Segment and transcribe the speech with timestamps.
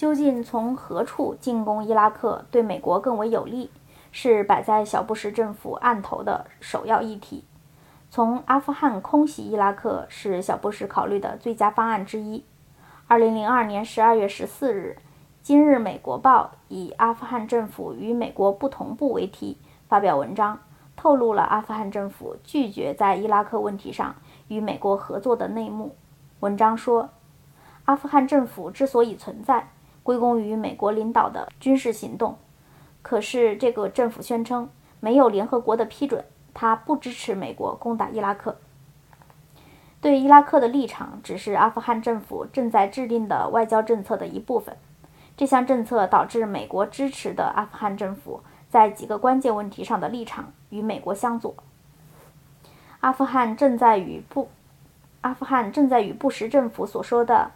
[0.00, 3.70] 究竟从何处进攻伊拉克对美国更为有利，
[4.10, 7.44] 是摆在小布什政府案头的首要议题。
[8.08, 12.42] 从阿富汗空袭伊拉克是小布什考虑的最佳方案之一。
[13.08, 14.96] 二零零二年十二月十四日，
[15.42, 20.60] 《今日美国报》以“阿富汗政府与美国不同步”为题发表文章，
[20.96, 24.14] 透露了阿富汗政府拒绝在伊拉克问题上
[24.48, 25.94] 与美国合作的内幕。
[26.40, 27.10] 文章说，
[27.84, 29.68] 阿富汗政府之所以存在，
[30.02, 32.38] 归功于美国领导的军事行动。
[33.02, 34.68] 可是，这个政府宣称
[35.00, 38.56] 没有联合国的批准，他不支持美国攻打伊拉克。
[40.00, 44.76] 对伊拉克的立场只是阿富汗政府正在制定的外交政策的一部分。
[45.36, 51.54] 这项政策导致美国支持的阿富汗政府在几个关键问题上的立场与美国相左。
[53.00, 54.48] 阿富汗正在与不。
[55.22, 57.50] 阿富汗正在与布什政府所说的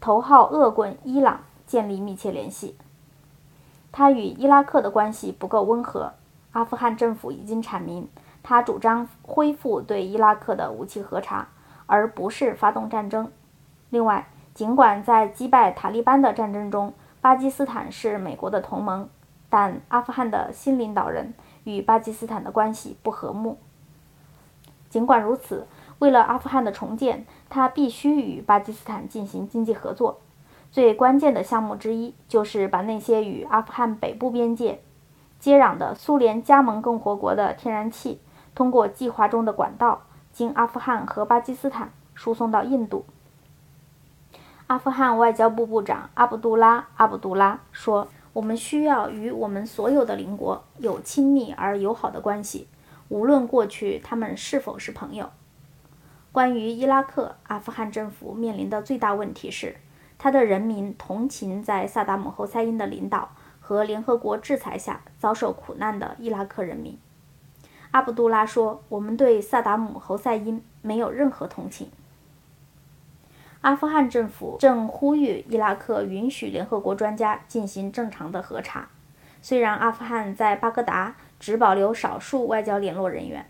[0.00, 1.40] 头号恶棍伊朗
[1.72, 2.76] 建立密切联系。
[3.90, 6.12] 他与伊拉克的关系不够温和。
[6.52, 8.06] 阿富汗政府已经阐明，
[8.42, 11.48] 他主张恢复对伊拉克的武器核查，
[11.86, 13.32] 而不是发动战争。
[13.88, 16.92] 另外，尽管在击败塔利班的战争中，
[17.22, 19.08] 巴基斯坦是美国的同盟，
[19.48, 21.32] 但阿富汗的新领导人
[21.64, 23.56] 与巴基斯坦的关系不和睦。
[24.90, 25.66] 尽管如此。
[25.98, 30.18] 为了阿富汗的重建，他必须与巴基斯坦进行经济合作。
[30.72, 34.80] 最关键的项目之一就是把那些与阿富汗北部边界
[35.38, 38.20] 接壤的苏联加盟共和国的天然气，
[38.54, 43.04] 通过计划中的管道，经阿富汗和巴基斯坦输送到印度。
[44.68, 52.66] 阿富汗外交部部长阿卜杜拉·阿卜杜拉说：“我们需要与我们所有的邻国有亲密而友好的关系，
[53.10, 55.28] 无论过去他们是否是朋友。”
[56.32, 59.76] 关于伊拉克，阿富汗政府面临的最大问题是，
[60.22, 66.96] 他的人民同情在萨达姆侯赛因的领导和联合国制裁下遭受苦难的伊拉克人民。
[67.90, 71.90] 阿卜杜拉说：“我们对萨达姆侯赛因没有任何同情。”
[73.62, 78.90] 阿富汗政府正呼吁伊拉克允许联合国专家进行正常的核查，
[79.42, 83.44] 虽然阿富汗在巴格达只保留少数外交联络人员。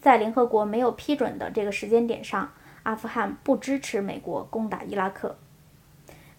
[0.00, 2.50] 在联合国没有批准的这个时间点上，
[2.82, 5.36] 阿富汗不支持美国攻打伊拉克。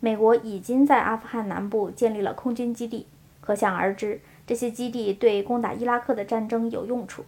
[0.04, 3.08] 美国已经在阿富汗南部建立了空军基地，
[3.40, 7.24] 可想而知，这些基地对攻打伊拉克的战争有用处。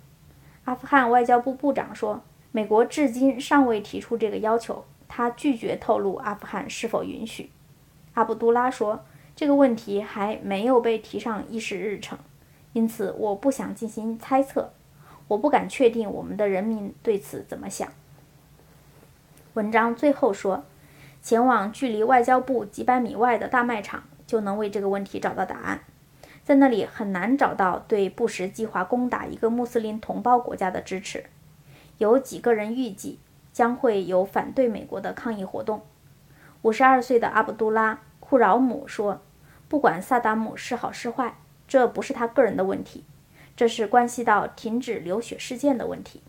[0.65, 2.21] 阿富汗外交部部长说，
[2.51, 7.49] 美国至今尚未提出这个要求，他拒绝透露阿富汗是否允许。
[8.15, 9.05] 阿卜杜拉说，
[9.37, 12.19] 这个问题还没有被提上议事日程，
[12.73, 14.73] 因此我不想进行猜测。
[15.29, 17.87] 我不敢确定我们的人民对此怎么想。
[19.53, 20.65] 文章最后说，
[21.25, 25.79] 前往距离外交部几百米外的大卖场就能为这个问题找到答案。
[26.43, 31.25] 在那里很难找到对布什计划攻打一个穆斯林同胞国家的支持。
[31.97, 33.17] 有几个人预计
[33.51, 35.81] 将会有反对美国的抗议活动。
[36.61, 39.23] 五十二岁的阿卜杜拉·库饶姆说
[39.67, 43.03] ：“不管萨达姆是好是坏，这不是他个人的问题。”
[43.57, 46.21] 这是关系到停止流血事件的问题。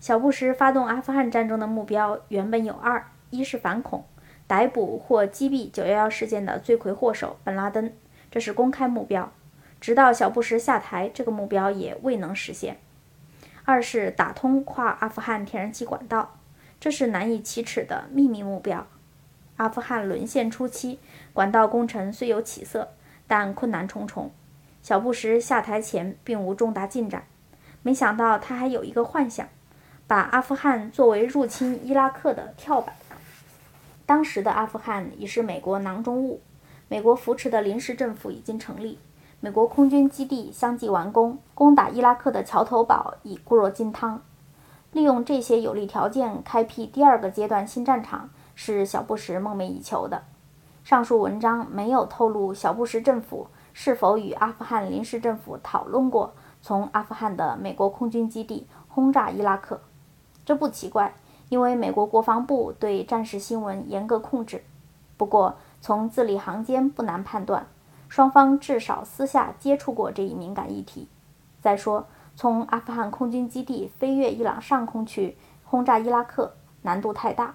[0.00, 4.04] 小布什发动阿富汗战争的目标原本有二：一是反恐，
[4.46, 7.92] 逮捕或击毙911事件的罪魁祸首本拉登，
[8.30, 9.32] 这是公开目标，
[9.80, 12.74] 直到小布什下台，这个目标也未能实现；
[13.64, 16.38] 二是打通跨阿富汗天然气管道，
[16.80, 18.86] 这是难以启齿的秘密目标。
[19.56, 20.98] 阿富汗沦陷初期，
[21.32, 22.92] 管道工程虽有起色，
[23.26, 24.30] 但困难重重。
[24.80, 27.24] 小布什下台前并无重大进展，
[27.82, 29.48] 没想到他还有一个幻想，
[30.06, 32.94] 把阿富汗作为入侵伊拉克的跳板。
[34.08, 36.40] 当时的阿富汗已是美国囊中物，
[36.88, 38.98] 美国扶持的临时政府已经成立，
[39.40, 44.22] 美国空军基地相继完工，攻打伊拉克的桥头堡已固若金汤。
[44.92, 50.22] 利用这些有利条件开辟第二个阶段新战场，是小布什梦寐以求的。
[50.82, 53.48] 上述文章没有透露小布什政府。
[53.74, 59.80] 是否与阿富汗临时政府讨论过从阿富汗的美国空军基地轰炸伊拉克？
[60.44, 61.14] 这不奇怪，
[61.48, 64.64] 因为美国国防部对战时新闻严格控制。
[65.16, 67.66] 不过，从字里行间不难判断，
[68.08, 71.08] 双方至少私下接触过这一敏感议题。
[71.60, 72.06] 再说，
[72.36, 77.54] 从阿富汗空军基地飞越伊朗上空去轰炸伊拉克，难度太大。